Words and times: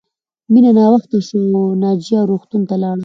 مینه 0.51 0.71
ناوخته 0.77 1.17
شوه 1.27 1.45
او 1.57 1.63
ناجیه 1.81 2.21
روغتون 2.29 2.61
ته 2.69 2.75
لاړه 2.81 2.99